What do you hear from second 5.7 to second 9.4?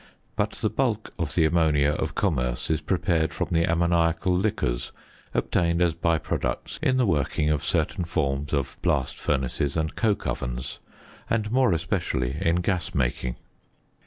as bye products in the working of certain forms of blast